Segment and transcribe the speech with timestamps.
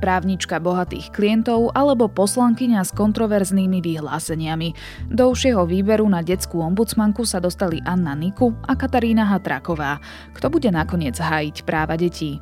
[0.00, 4.72] právnička bohatých klientov alebo poslankyňa s kontroverznými vyhláseniami.
[5.12, 10.00] Do užšieho výberu na detskú ombudsmanku sa dostali Anna Niku a Katarína Hatráková.
[10.32, 12.40] Kto bude nakoniec hájiť práva detí?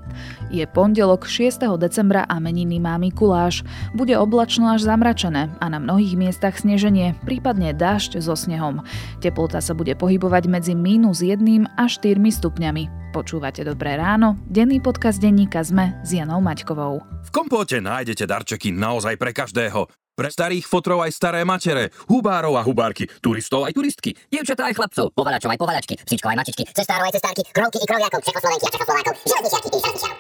[0.54, 1.66] Je pondelok 6.
[1.76, 3.66] decembra a meniny má Mikuláš.
[3.92, 8.86] Bude oblačno až zamračené a na mnohých miestach sneženie, prípadne dážď so snehom.
[9.18, 11.42] Teplota sa bude pohybovať medzi minus 1
[11.74, 13.07] až 4 stupňami.
[13.08, 17.00] Počúvate Dobré ráno, denný podcast denníka ZME s Janou Maťkovou.
[17.24, 19.88] V kompóte nájdete darčeky naozaj pre každého.
[20.12, 24.12] Pre starých fotrov aj staré matere, hubárov a hubárky, turistov aj turistky.
[24.28, 28.20] Dievčatá aj chlapcov, povalačov aj povalačky, psičkov aj mačičky, cestárov aj cestárky, krovky i kroviakov,
[28.20, 30.18] Čechoslovenky a Čechoslovákov, železničiarky i železničiarov.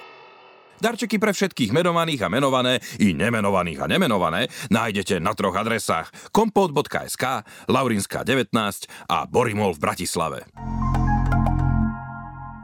[0.78, 7.42] Darčeky pre všetkých menovaných a menované i nemenovaných a nemenované nájdete na troch adresách kompot.sk,
[7.66, 8.54] Laurinská 19
[9.10, 10.46] a Borimol v Bratislave.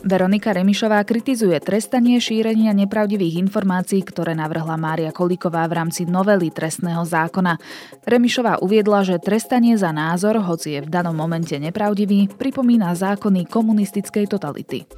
[0.00, 7.04] Veronika Remišová kritizuje trestanie šírenia nepravdivých informácií, ktoré navrhla Mária Kolíková v rámci novely trestného
[7.04, 7.60] zákona.
[8.08, 14.24] Remišová uviedla, že trestanie za názor, hoci je v danom momente nepravdivý, pripomína zákony komunistickej
[14.24, 14.88] totality.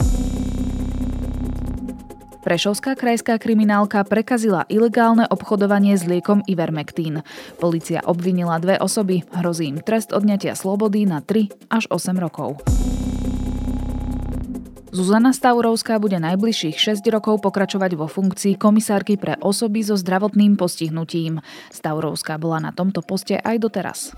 [2.42, 7.22] Prešovská krajská kriminálka prekazila ilegálne obchodovanie s liekom Ivermectin.
[7.58, 12.58] Polícia obvinila dve osoby, hrozí im trest odňatia slobody na 3 až 8 rokov.
[14.92, 21.40] Zuzana Stavrovská bude najbližších 6 rokov pokračovať vo funkcii komisárky pre osoby so zdravotným postihnutím.
[21.72, 24.12] Stavrovská bola na tomto poste aj doteraz.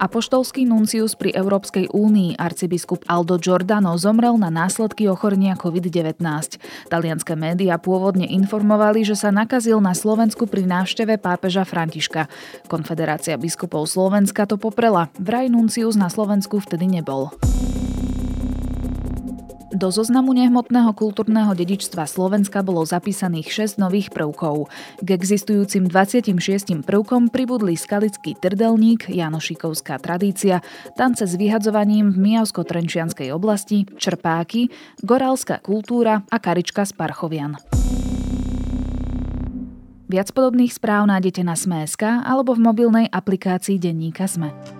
[0.00, 6.22] Apoštolský nuncius pri Európskej únii arcibiskup Aldo Giordano zomrel na následky ochorenia COVID-19.
[6.86, 12.30] Talianské médiá pôvodne informovali, že sa nakazil na Slovensku pri návšteve pápeža Františka.
[12.70, 15.10] Konfederácia biskupov Slovenska to poprela.
[15.18, 17.34] Vraj nuncius na Slovensku vtedy nebol.
[19.70, 24.66] Do zoznamu nehmotného kultúrneho dedičstva Slovenska bolo zapísaných 6 nových prvkov.
[24.98, 30.58] K existujúcim 26 prvkom pribudli skalický trdelník, Janošikovská tradícia,
[30.98, 34.74] tance s vyhadzovaním v Mijavsko-Trenčianskej oblasti, črpáky,
[35.06, 37.54] gorálska kultúra a karička z Parchovian.
[40.10, 44.79] Viac podobných správ nájdete na Sme.sk alebo v mobilnej aplikácii denníka Sme.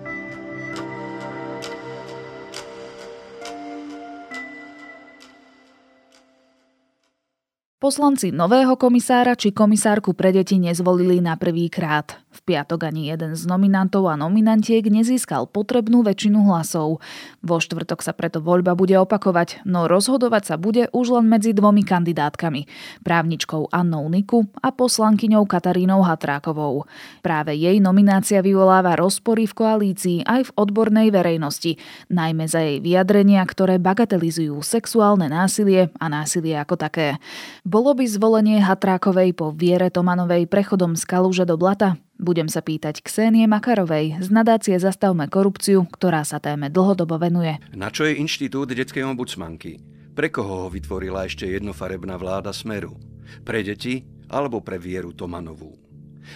[7.81, 12.13] Poslanci nového komisára či komisárku pre deti nezvolili na prvý krát.
[12.41, 16.97] Piatok ani jeden z nominantov a nominantiek nezískal potrebnú väčšinu hlasov.
[17.45, 21.85] Vo štvrtok sa preto voľba bude opakovať, no rozhodovať sa bude už len medzi dvomi
[21.85, 22.65] kandidátkami.
[23.05, 26.89] Právničkou Annou Niku a poslankyňou Katarínou Hatrákovou.
[27.21, 31.77] Práve jej nominácia vyvoláva rozpory v koalícii aj v odbornej verejnosti,
[32.09, 37.21] najmä za jej vyjadrenia, ktoré bagatelizujú sexuálne násilie a násilie ako také.
[37.61, 42.01] Bolo by zvolenie Hatrákovej po Viere Tomanovej prechodom z kaluže do blata?
[42.21, 47.57] Budem sa pýtať Ksenie Makarovej z nadácie Zastavme korupciu, ktorá sa téme dlhodobo venuje.
[47.73, 49.81] Na čo je Inštitút detskej ombudsmanky?
[50.13, 52.93] Pre koho ho vytvorila ešte jednofarebná vláda Smeru?
[53.41, 55.73] Pre deti alebo pre Vieru Tomanovú?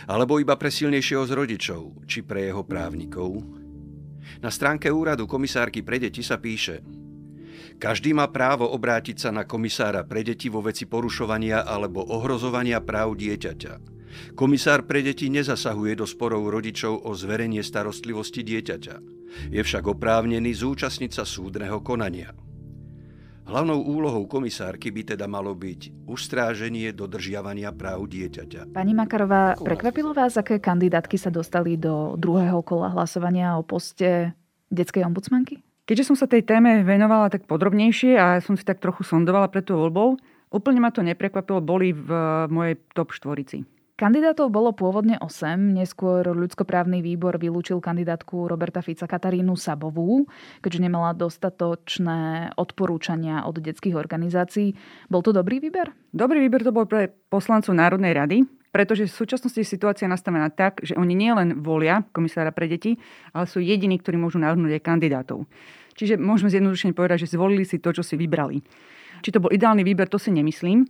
[0.09, 3.45] Alebo iba pre silnejšieho z rodičov, či pre jeho právnikov?
[4.41, 6.81] Na stránke úradu komisárky pre deti sa píše
[7.75, 13.19] každý má právo obrátiť sa na komisára pre deti vo veci porušovania alebo ohrozovania práv
[13.19, 13.94] dieťaťa.
[14.35, 18.95] Komisár pre deti nezasahuje do sporov rodičov o zverenie starostlivosti dieťaťa.
[19.51, 22.31] Je však oprávnený zúčastniť sa súdneho konania.
[23.45, 28.73] Hlavnou úlohou komisárky by teda malo byť ustráženie dodržiavania práv dieťaťa.
[28.73, 34.33] Pani Makarová, prekvapilo vás, aké kandidátky sa dostali do druhého kola hlasovania o poste
[34.73, 35.61] detskej ombudsmanky?
[35.85, 39.61] Keďže som sa tej téme venovala tak podrobnejšie a som si tak trochu sondovala pred
[39.61, 40.18] tou voľbou,
[40.50, 42.09] úplne ma to neprekvapilo, boli v
[42.50, 43.61] mojej top štvorici.
[43.95, 50.27] Kandidátov bolo pôvodne 8, neskôr ľudskoprávny výbor vylúčil kandidátku Roberta Fica Katarínu Sabovú,
[50.59, 54.75] keďže nemala dostatočné odporúčania od detských organizácií.
[55.07, 55.95] Bol to dobrý výber?
[56.12, 58.44] Dobrý výber to bol pre poslancov Národnej rady,
[58.75, 63.00] pretože v súčasnosti je situácia nastavená tak, že oni nielen volia komisára pre deti,
[63.31, 65.47] ale sú jediní, ktorí môžu navrhnúť aj kandidátov.
[65.95, 68.59] Čiže môžeme zjednodušene povedať, že zvolili si to, čo si vybrali.
[69.24, 70.83] Či to bol ideálny výber, to si nemyslím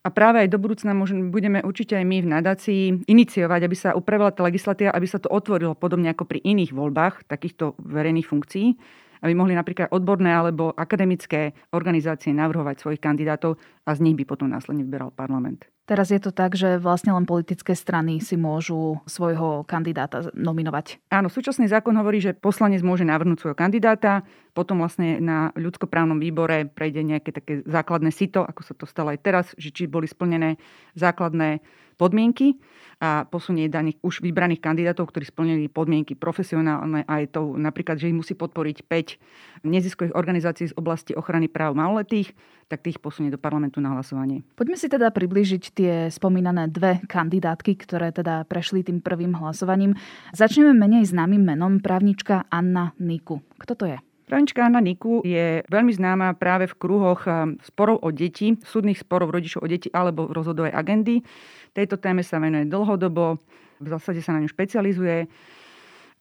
[0.00, 0.96] A práve aj do budúcna
[1.28, 5.28] budeme určite aj my v nadácii iniciovať, aby sa upravila tá legislatíva, aby sa to
[5.28, 8.80] otvorilo podobne ako pri iných voľbách takýchto verejných funkcií,
[9.20, 14.48] aby mohli napríklad odborné alebo akademické organizácie navrhovať svojich kandidátov a z nich by potom
[14.48, 15.68] následne vyberal parlament.
[15.90, 21.02] Teraz je to tak, že vlastne len politické strany si môžu svojho kandidáta nominovať.
[21.10, 24.22] Áno, súčasný zákon hovorí, že poslanec môže navrhnúť svojho kandidáta,
[24.54, 29.18] potom vlastne na ľudskoprávnom výbore prejde nejaké také základné sito, ako sa to stalo aj
[29.18, 30.62] teraz, že či boli splnené
[30.94, 31.58] základné
[31.98, 32.56] podmienky
[33.00, 38.16] a posunie daných už vybraných kandidátov, ktorí splnili podmienky profesionálne aj to napríklad, že ich
[38.16, 42.36] musí podporiť 5 neziskových organizácií z oblasti ochrany práv maloletých,
[42.68, 44.44] tak tých posunie do parlamentu na hlasovanie.
[44.54, 49.96] Poďme si teda približiť tie spomínané dve kandidátky, ktoré teda prešli tým prvým hlasovaním.
[50.36, 53.40] Začneme menej známym menom právnička Anna Niku.
[53.58, 53.98] Kto to je?
[54.30, 59.34] Právnička Anna Niku je veľmi známa práve v kruhoch eh, sporov o deti, súdnych sporov
[59.34, 61.26] rodičov o deti alebo rozhodovej agendy.
[61.74, 63.42] Tejto téme sa venuje dlhodobo,
[63.82, 65.26] v zásade sa na ňu špecializuje.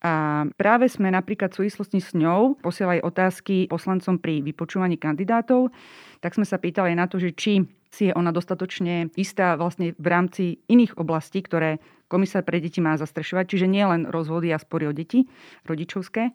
[0.01, 5.69] A práve sme napríklad v súvislosti s ňou posielali otázky poslancom pri vypočúvaní kandidátov,
[6.17, 7.61] tak sme sa pýtali na to, že či
[7.93, 11.77] si je ona dostatočne istá vlastne v rámci iných oblastí, ktoré
[12.09, 15.29] komisár pre deti má zastrešovať, čiže nie len rozvody a spory o deti,
[15.69, 16.33] rodičovské,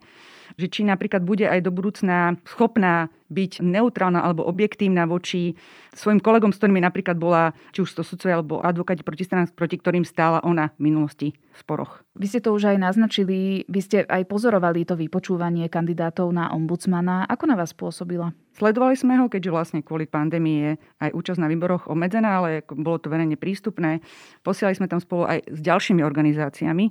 [0.55, 5.57] že či napríklad bude aj do budúcna schopná byť neutrálna alebo objektívna voči
[5.97, 9.81] svojim kolegom, s ktorými napríklad bola, či už to sudcovia alebo advokáti proti stranám, proti
[9.81, 12.05] ktorým stála ona v minulosti v sporoch.
[12.13, 17.25] Vy ste to už aj naznačili, vy ste aj pozorovali to vypočúvanie kandidátov na ombudsmana.
[17.25, 18.35] Ako na vás pôsobila?
[18.55, 20.71] Sledovali sme ho, keďže vlastne kvôli pandémii je
[21.03, 23.99] aj účasť na výboroch obmedzená, ale bolo to verejne prístupné.
[24.47, 26.85] Posielali sme tam spolu aj s ďalšími organizáciami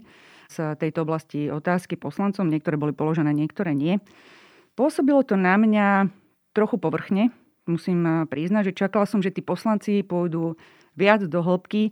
[0.45, 2.53] z tejto oblasti otázky poslancom.
[2.53, 3.97] Niektoré boli položené, niektoré nie.
[4.77, 6.11] Pôsobilo to na mňa
[6.55, 7.35] trochu povrchne.
[7.67, 10.55] Musím priznať, že čakala som, že tí poslanci pôjdu
[10.95, 11.91] viac do hĺbky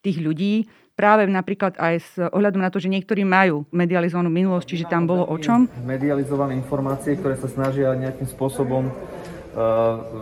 [0.00, 0.64] tých ľudí,
[1.00, 5.24] práve napríklad aj s ohľadom na to, že niektorí majú medializovanú minulosť, čiže tam bolo
[5.24, 5.64] o čom?
[5.84, 8.92] Medializované informácie, ktoré sa snažia nejakým spôsobom uh,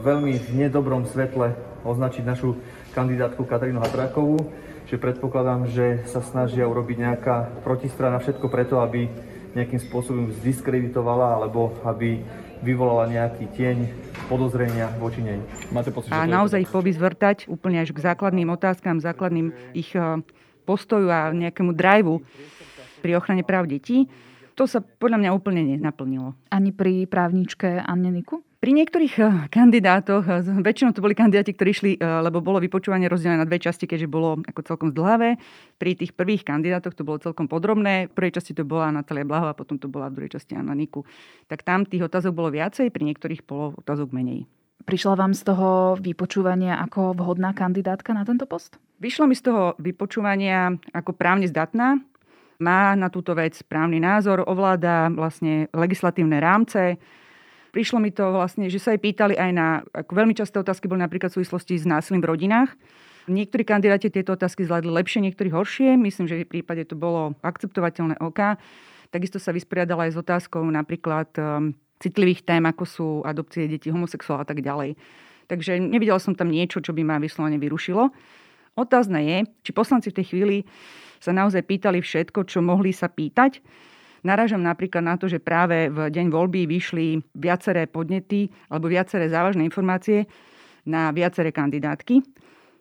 [0.02, 2.58] veľmi v nedobrom svetle označiť našu
[2.94, 4.38] kandidátku Katarínu Hatrákovú,
[4.86, 7.36] že predpokladám, že sa snažia urobiť nejaká
[7.66, 9.10] protistrana všetko preto, aby
[9.58, 12.22] nejakým spôsobom zdiskreditovala alebo aby
[12.62, 13.76] vyvolala nejaký tieň
[14.26, 15.38] podozrenia voči nej.
[15.72, 20.20] Máte pocit, a naozaj ich povyzvrtať úplne až k základným otázkam, základným ich eh,
[20.69, 22.20] postoju a nejakému driveu
[23.00, 24.10] pri ochrane práv detí,
[24.58, 26.34] to sa podľa mňa úplne nenaplnilo.
[26.50, 28.43] Ani pri právničke Anne Niku?
[28.58, 33.38] Pri niektorých eh, kandidátoch, eh, väčšinou to boli kandidáti, ktorí šli, lebo bolo vypočúvanie rozdelené
[33.38, 35.38] na dve časti, keďže bolo ako celkom zdlhavé.
[35.78, 38.10] Pri tých prvých kandidátoch to bolo celkom podrobné.
[38.10, 41.06] V prvej časti to bola Natália Blahová, potom to bola v druhej časti Anna Niku.
[41.46, 44.50] Tak tam tých otázok bolo viacej, pri niektorých bolo otázok menej.
[44.88, 48.81] Prišla vám z toho vypočúvania ako vhodná kandidátka na tento post?
[48.99, 52.00] Vyšlo mi z toho vypočúvania ako právne zdatná.
[52.58, 56.99] Má na túto vec právny názor, ovláda vlastne legislatívne rámce.
[57.69, 61.05] Prišlo mi to vlastne, že sa jej pýtali aj na, ako veľmi časté otázky boli
[61.05, 62.73] napríklad v súvislosti s násilím v rodinách.
[63.29, 66.00] Niektorí kandidáti tieto otázky zvládli lepšie, niektorí horšie.
[66.00, 68.56] Myslím, že v prípade to bolo akceptovateľné oka.
[69.12, 74.41] Takisto sa vysporiadala aj s otázkou napríklad um, citlivých tém, ako sú adopcie detí, homosexuál
[74.41, 74.97] a tak ďalej.
[75.49, 78.09] Takže nevidela som tam niečo, čo by ma vyslovene vyrušilo.
[78.81, 80.57] Otázne je, či poslanci v tej chvíli
[81.19, 83.61] sa naozaj pýtali všetko, čo mohli sa pýtať.
[84.26, 89.62] Narážam napríklad na to, že práve v deň voľby vyšli viaceré podnety alebo viaceré závažné
[89.66, 90.26] informácie
[90.88, 92.25] na viaceré kandidátky.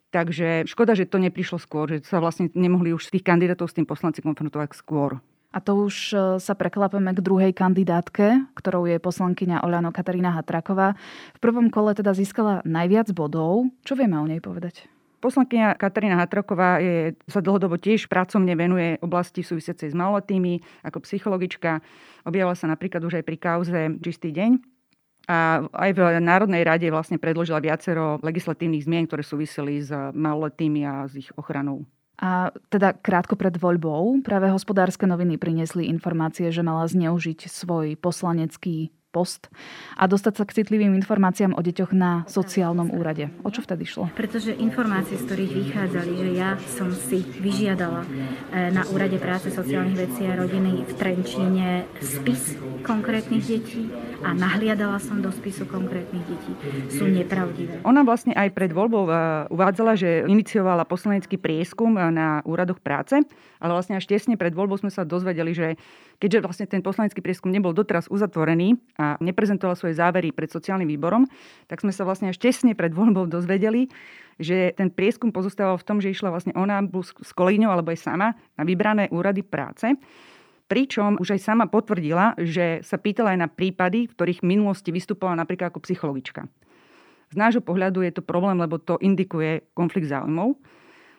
[0.08, 3.84] Takže škoda, že to neprišlo skôr, že sa vlastne nemohli už tých kandidátov s tým
[3.84, 5.20] poslanci konfrontovať skôr.
[5.52, 10.96] A to už e, sa preklapeme k druhej kandidátke, ktorou je poslankyňa Oľano Katarína Hatraková.
[11.36, 13.72] V prvom kole teda získala najviac bodov.
[13.88, 14.92] Čo vieme o nej povedať?
[15.18, 21.82] Poslankyňa Katarína Hatraková je, sa dlhodobo tiež pracovne venuje oblasti súvisiacej s maloletými ako psychologička.
[22.22, 24.52] Objavila sa napríklad už aj pri kauze Čistý deň.
[25.28, 31.04] A aj v Národnej rade vlastne predložila viacero legislatívnych zmien, ktoré súviseli s maloletými a
[31.04, 31.84] s ich ochranou.
[32.18, 38.90] A teda krátko pred voľbou práve hospodárske noviny priniesli informácie, že mala zneužiť svoj poslanecký
[39.18, 39.50] post
[39.98, 43.34] a dostať sa k citlivým informáciám o deťoch na sociálnom úrade.
[43.42, 44.14] O čo vtedy šlo?
[44.14, 49.98] Pretože informácie, z ktorých vychádzali, že ja som si vyžiadala e, na úrade práce sociálnych
[49.98, 52.54] vecí a rodiny v Trenčíne spis
[52.86, 53.90] konkrétnych detí
[54.22, 56.54] a nahliadala som do spisu konkrétnych detí,
[56.94, 57.82] sú nepravdivé.
[57.82, 59.14] Ona vlastne aj pred voľbou e,
[59.50, 63.18] uvádzala, že iniciovala poslanecký prieskum e, na úradoch práce,
[63.58, 65.68] ale vlastne až tesne pred voľbou sme sa dozvedeli, že
[66.18, 71.30] keďže vlastne ten poslanecký prieskum nebol doteraz uzatvorený a neprezentovala svoje závery pred sociálnym výborom,
[71.70, 73.90] tak sme sa vlastne až tesne pred voľbou dozvedeli,
[74.42, 76.82] že ten prieskum pozostával v tom, že išla vlastne ona
[77.22, 79.86] s kolegyňou alebo aj sama na vybrané úrady práce.
[80.68, 84.92] Pričom už aj sama potvrdila, že sa pýtala aj na prípady, v ktorých v minulosti
[84.92, 86.44] vystupovala napríklad ako psychologička.
[87.32, 90.60] Z nášho pohľadu je to problém, lebo to indikuje konflikt záujmov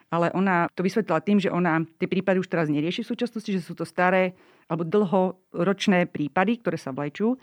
[0.08, 3.60] ale ona to vysvetlila tým, že ona tie prípady už teraz nerieši v súčasnosti, že
[3.60, 4.32] sú to staré
[4.68, 7.40] alebo dlhoročné prípady, ktoré sa vlečú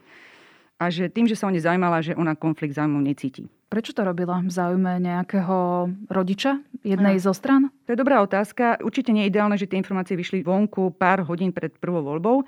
[0.76, 3.48] a že tým, že sa o ne zaujímala, že ona konflikt záujmov necíti.
[3.72, 4.44] Prečo to robila?
[4.44, 6.62] V záujme nejakého rodiča?
[6.86, 7.74] Jednej zo stran?
[7.88, 8.80] To je dobrá otázka.
[8.84, 12.46] Určite nie je ideálne, že tie informácie vyšli vonku pár hodín pred prvou voľbou.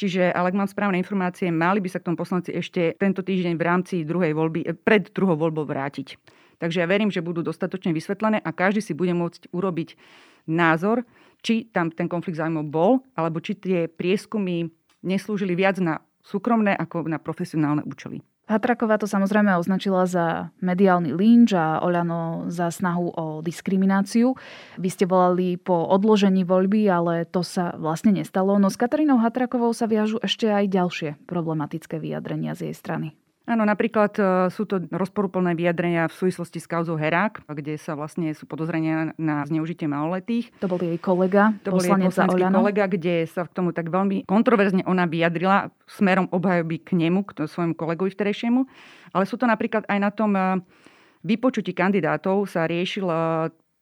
[0.00, 3.54] Čiže, ale ak mám správne informácie, mali by sa k tomu poslanci ešte tento týždeň
[3.58, 6.16] v rámci druhej voľby, eh, pred druhou voľbou vrátiť.
[6.56, 9.98] Takže ja verím, že budú dostatočne vysvetlené a každý si bude môcť urobiť
[10.46, 11.04] názor,
[11.42, 14.70] či tam ten konflikt zájmov bol, alebo či tie prieskumy
[15.02, 18.22] neslúžili viac na súkromné ako na profesionálne účely.
[18.50, 24.34] Hatraková to samozrejme označila za mediálny lynč a Oľano za snahu o diskrimináciu.
[24.82, 28.58] Vy ste volali po odložení voľby, ale to sa vlastne nestalo.
[28.58, 33.14] No s Katarínou Hatrakovou sa viažu ešte aj ďalšie problematické vyjadrenia z jej strany.
[33.42, 34.22] Áno, napríklad e,
[34.54, 39.42] sú to rozporúplné vyjadrenia v súvislosti s kauzou Herák, kde sa vlastne sú podozrenia na
[39.42, 40.54] zneužitie maloletých.
[40.62, 41.90] To bol jej kolega, to bol jej
[42.54, 47.50] kolega, kde sa k tomu tak veľmi kontroverzne ona vyjadrila smerom obhajoby k nemu, k
[47.50, 48.62] svojmu kolegovi vterejšiemu.
[49.10, 50.62] Ale sú to napríklad aj na tom e,
[51.26, 53.16] vypočutí kandidátov sa riešil e,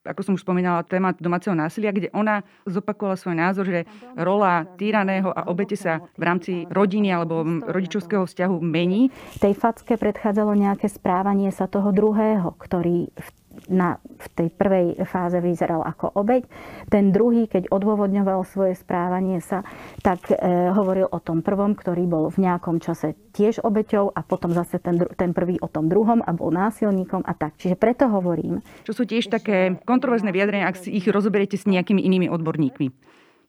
[0.04, 3.84] ako som už spomínala, téma domáceho násilia, kde ona zopakovala svoj názor, že
[4.16, 9.12] rola týraného a obete sa v rámci rodiny alebo rodičovského vzťahu mení.
[9.36, 13.28] Tej facke predchádzalo nejaké správanie sa toho druhého, ktorý v
[13.70, 16.44] na, v tej prvej fáze vyzeral ako obeď.
[16.90, 19.62] Ten druhý, keď odôvodňoval svoje správanie sa,
[20.02, 20.36] tak e,
[20.74, 24.98] hovoril o tom prvom, ktorý bol v nejakom čase tiež obeťou a potom zase ten,
[25.14, 27.54] ten prvý o tom druhom a bol násilníkom a tak.
[27.56, 28.60] Čiže preto hovorím.
[28.82, 32.90] Čo sú tiež také kontroverzné vyjadrenia, ak si ich rozoberiete s nejakými inými odborníkmi.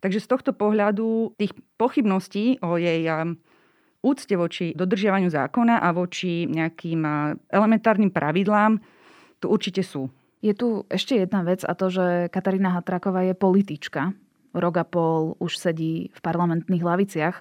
[0.02, 3.06] Takže z tohto pohľadu tých pochybností o jej
[4.02, 7.02] úcte voči dodržiavaniu zákona a voči nejakým
[7.54, 8.82] elementárnym pravidlám
[9.42, 10.14] tu určite sú.
[10.42, 14.14] Je tu ešte jedna vec a to, že Katarína Hatraková je politička.
[14.52, 17.36] Rok a pol už sedí v parlamentných laviciach.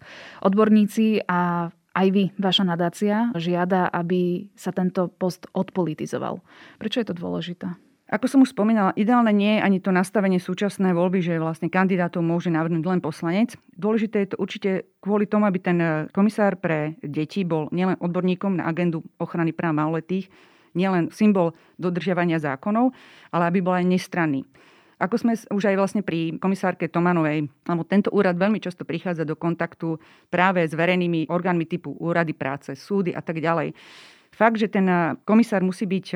[0.46, 6.38] Odborníci a aj vy, vaša nadácia, žiada, aby sa tento post odpolitizoval.
[6.78, 7.66] Prečo je to dôležité?
[8.10, 12.26] Ako som už spomínala, ideálne nie je ani to nastavenie súčasnej voľby, že vlastne kandidátov
[12.26, 13.54] môže navrhnúť len poslanec.
[13.78, 15.78] Dôležité je to určite kvôli tomu, aby ten
[16.10, 20.26] komisár pre deti bol nielen odborníkom na agendu ochrany práv maloletých,
[20.74, 22.94] nielen symbol dodržiavania zákonov,
[23.30, 24.46] ale aby bol aj nestranný.
[25.00, 29.32] Ako sme už aj vlastne pri komisárke Tomanovej, lebo tento úrad veľmi často prichádza do
[29.32, 29.96] kontaktu
[30.28, 33.72] práve s verejnými orgánmi typu úrady práce, súdy a tak ďalej.
[34.30, 34.86] Fakt, že ten
[35.24, 36.06] komisár musí byť,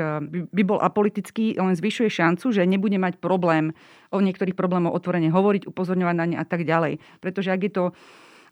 [0.53, 3.73] by bol apolitický, len zvyšuje šancu, že nebude mať problém
[4.13, 7.01] o niektorých problémoch otvorene hovoriť, upozorňovať na ne a tak ďalej.
[7.25, 7.85] Pretože ak je to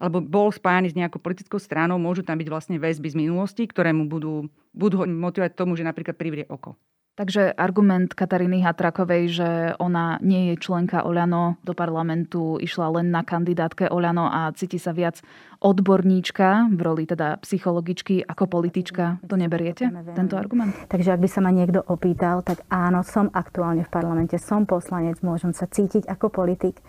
[0.03, 3.95] alebo bol spájaný s nejakou politickou stranou, môžu tam byť vlastne väzby z minulosti, ktoré
[3.95, 6.75] mu budú, budú ho motivovať tomu, že napríklad privrie oko.
[7.13, 13.21] Takže argument Kataríny Hatrakovej, že ona nie je členka Oľano, do parlamentu išla len na
[13.21, 15.21] kandidátke Oľano a cíti sa viac
[15.61, 20.73] odborníčka v roli teda psychologičky ako politička, to neberiete, tento argument?
[20.89, 25.21] Takže ak by sa ma niekto opýtal, tak áno, som aktuálne v parlamente, som poslanec,
[25.21, 26.81] môžem sa cítiť ako politik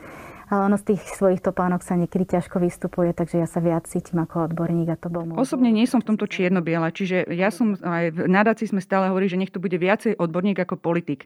[0.53, 4.21] ale ono z tých svojich topánok sa niekedy ťažko vystupuje, takže ja sa viac cítim
[4.21, 5.41] ako odborník a to bol môj.
[5.41, 9.33] Osobne nie som v tomto čierno-biela, čiže ja som aj v nadácii sme stále hovorili,
[9.33, 11.25] že nech to bude viacej odborník ako politik.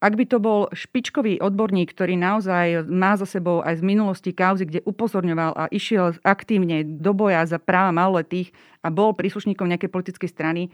[0.00, 4.64] Ak by to bol špičkový odborník, ktorý naozaj má za sebou aj z minulosti kauzy,
[4.64, 8.48] kde upozorňoval a išiel aktívne do boja za práva maloletých
[8.80, 10.72] a bol príslušníkom nejakej politickej strany,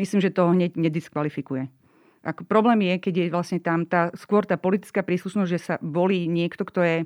[0.00, 1.68] myslím, že to hneď nediskvalifikuje.
[2.20, 6.28] Ako problém je, keď je vlastne tam tá, skôr tá politická príslušnosť, že sa volí
[6.28, 6.96] niekto, kto je,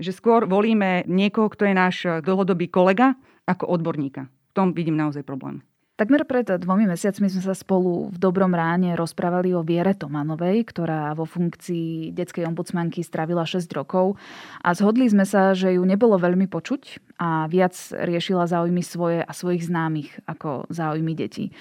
[0.00, 3.12] že skôr volíme niekoho, kto je náš dlhodobý kolega,
[3.44, 4.32] ako odborníka.
[4.50, 5.60] V tom vidím naozaj problém.
[5.92, 11.12] Takmer pred dvomi mesiacmi sme sa spolu v Dobrom ráne rozprávali o Viere Tomanovej, ktorá
[11.12, 14.16] vo funkcii detskej ombudsmanky stravila 6 rokov
[14.64, 19.32] a zhodli sme sa, že ju nebolo veľmi počuť a viac riešila záujmy svoje a
[19.36, 21.52] svojich známych ako záujmy detí.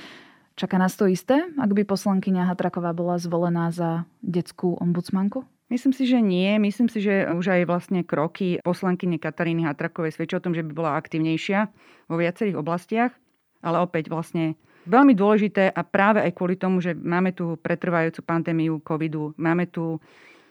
[0.60, 5.48] Čaká nás to isté, ak by poslankyňa Hatraková bola zvolená za detskú ombudsmanku?
[5.72, 6.60] Myslím si, že nie.
[6.60, 10.72] Myslím si, že už aj vlastne kroky poslankyne Kataríny Hatrakovej svedčia o tom, že by
[10.76, 11.72] bola aktívnejšia
[12.12, 13.16] vo viacerých oblastiach.
[13.64, 18.84] Ale opäť vlastne veľmi dôležité a práve aj kvôli tomu, že máme tu pretrvajúcu pandémiu
[18.84, 20.04] covidu, máme tu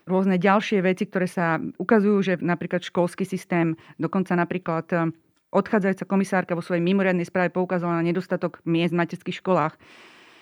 [0.09, 5.12] rôzne ďalšie veci, ktoré sa ukazujú, že napríklad školský systém, dokonca napríklad
[5.50, 9.75] odchádzajúca komisárka vo svojej mimoriadnej správe poukázala na nedostatok miest v materských školách.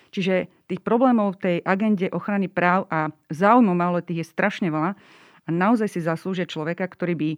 [0.09, 4.97] Čiže tých problémov v tej agende ochrany práv a záujmov maloletých je strašne veľa
[5.45, 7.29] a naozaj si zaslúžia človeka, ktorý by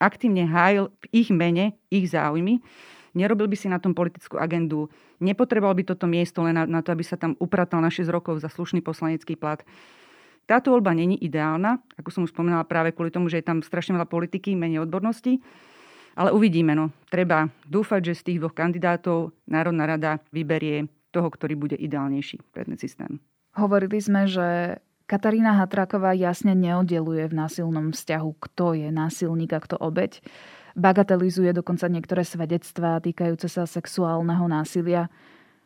[0.00, 2.60] aktívne hájil v ich mene ich záujmy,
[3.12, 4.88] nerobil by si na tom politickú agendu,
[5.20, 8.40] nepotreboval by toto miesto len na, na to, aby sa tam upratal na 6 rokov
[8.40, 9.60] za slušný poslanecký plat.
[10.48, 13.94] Táto voľba není ideálna, ako som už spomínala práve kvôli tomu, že je tam strašne
[13.94, 15.38] veľa politiky, menej odbornosti,
[16.14, 16.74] ale uvidíme.
[16.74, 16.90] No.
[17.10, 22.62] Treba dúfať, že z tých dvoch kandidátov Národná rada vyberie toho, ktorý bude ideálnejší pre
[22.66, 23.18] ten systém.
[23.58, 24.78] Hovorili sme, že
[25.10, 30.22] Katarína Hatráková jasne neoddeluje v násilnom vzťahu, kto je násilník a kto obeď.
[30.78, 35.10] Bagatelizuje dokonca niektoré svedectvá týkajúce sa sexuálneho násilia.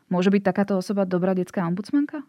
[0.08, 2.24] Môže byť takáto osoba dobrá detská ombudsmanka?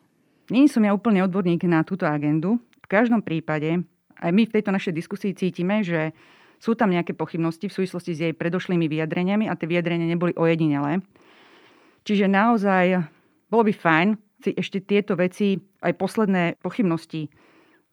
[0.52, 2.60] Nie som ja úplne odborník na túto agendu.
[2.84, 3.80] V každom prípade
[4.20, 6.12] aj my v tejto našej diskusii cítime, že
[6.66, 11.06] sú tam nejaké pochybnosti v súvislosti s jej predošlými vyjadreniami a tie vyjadrenia neboli ojedinelé.
[12.02, 13.06] Čiže naozaj
[13.54, 14.08] bolo by fajn
[14.42, 17.30] si ešte tieto veci, aj posledné pochybnosti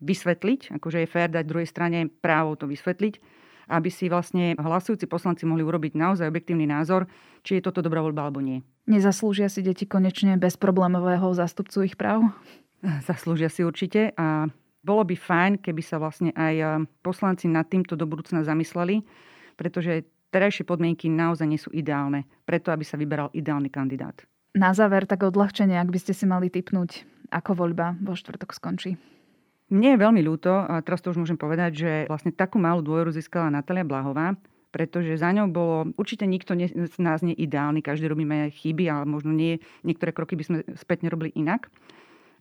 [0.01, 3.21] vysvetliť, akože je fér dať druhej strane právo to vysvetliť,
[3.69, 7.05] aby si vlastne hlasujúci poslanci mohli urobiť naozaj objektívny názor,
[7.45, 8.65] či je toto dobrá voľba alebo nie.
[8.89, 12.27] Nezaslúžia si deti konečne bezproblémového zástupcu ich práv?
[13.07, 14.51] Zaslúžia si určite a
[14.83, 19.07] bolo by fajn, keby sa vlastne aj poslanci nad týmto do budúcna zamysleli,
[19.55, 20.03] pretože
[20.35, 24.19] terajšie podmienky naozaj nie sú ideálne, preto aby sa vyberal ideálny kandidát.
[24.53, 29.01] Na záver tak odľahčenie, ak by ste si mali typnúť, ako voľba vo štvrtok skončí.
[29.73, 33.09] Mne je veľmi ľúto, a teraz to už môžem povedať, že vlastne takú malú dôveru
[33.09, 34.37] získala Natália Blahová,
[34.69, 39.33] pretože za ňou bolo, určite nikto z nás nie ideálny, každý robíme chyby, ale možno
[39.33, 41.73] nie, niektoré kroky by sme spätne robili inak.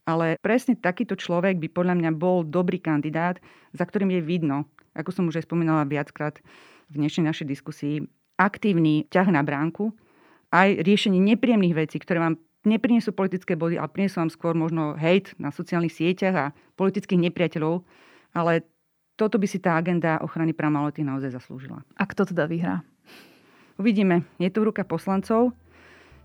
[0.06, 3.38] Ale presne takýto človek by podľa mňa bol dobrý kandidát,
[3.72, 4.66] za ktorým je vidno,
[4.98, 6.42] ako som už aj spomínala viackrát,
[6.92, 8.04] v dnešnej našej diskusii
[8.36, 9.96] aktívny ťah na bránku,
[10.52, 12.36] aj riešenie nepríjemných vecí, ktoré vám
[12.68, 17.82] neprinesú politické body, ale prinesú vám skôr možno hejt na sociálnych sieťach a politických nepriateľov.
[18.36, 18.68] Ale
[19.16, 21.86] toto by si tá agenda ochrany práv maloletých naozaj zaslúžila.
[21.96, 22.84] A kto teda vyhrá?
[23.80, 24.28] Uvidíme.
[24.38, 25.56] Je to v ruka poslancov.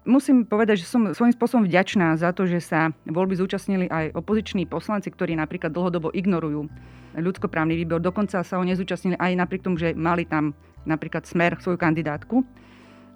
[0.07, 4.63] Musím povedať, že som svojím spôsobom vďačná za to, že sa voľby zúčastnili aj opoziční
[4.71, 6.71] poslanci, ktorí napríklad dlhodobo ignorujú
[7.19, 7.99] ľudskoprávny výbor.
[7.99, 10.55] Dokonca sa ho nezúčastnili aj napriek tomu, že mali tam
[10.87, 12.47] napríklad smer svoju kandidátku.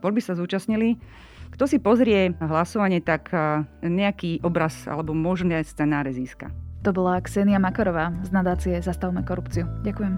[0.02, 0.98] Voľby sa zúčastnili.
[1.54, 3.30] Kto si pozrie hlasovanie, tak
[3.86, 6.50] nejaký obraz alebo možné scenáre získa.
[6.82, 9.68] To bola Ksenia Makarová z nadácie Zastavme korupciu.
[9.86, 10.14] Ďakujem.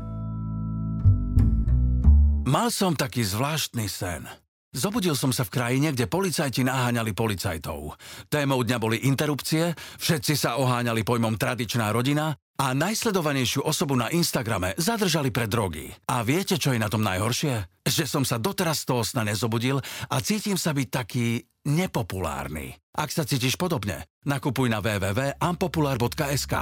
[2.49, 4.25] Mal som taký zvláštny sen.
[4.73, 7.93] Zobudil som sa v krajine, kde policajti naháňali policajtov.
[8.33, 14.73] Témou dňa boli interrupcie, všetci sa oháňali pojmom tradičná rodina a najsledovanejšiu osobu na Instagrame
[14.81, 15.93] zadržali pre drogy.
[16.09, 17.85] A viete, čo je na tom najhoršie?
[17.85, 19.77] Že som sa doteraz z toho sna nezobudil
[20.09, 22.73] a cítim sa byť taký nepopulárny.
[22.97, 26.55] Ak sa cítiš podobne, nakupuj na www.ampopular.sk.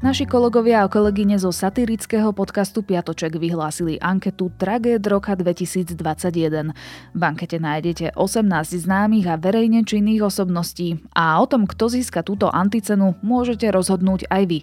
[0.00, 5.92] Naši kolegovia a kolegyne zo satirického podcastu Piatoček vyhlásili anketu Tragéd roka 2021.
[7.12, 12.48] V ankete nájdete 18 známych a verejne činných osobností a o tom, kto získa túto
[12.48, 14.58] anticenu, môžete rozhodnúť aj vy.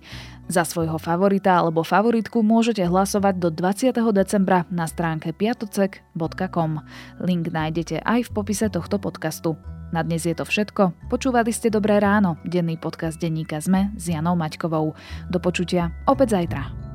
[0.49, 3.93] Za svojho favorita alebo favoritku môžete hlasovať do 20.
[4.17, 6.81] decembra na stránke piatocek.com.
[7.21, 9.76] Link nájdete aj v popise tohto podcastu.
[9.91, 11.07] Na dnes je to všetko.
[11.07, 14.91] Počúvali ste Dobré ráno, denný podcast denníka ZME s Janou Maťkovou.
[15.31, 16.86] Do počutia opäť zajtra.